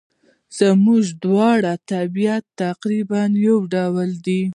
[0.59, 4.41] زموږ دواړو طبیعت تقریباً یو ډول وو.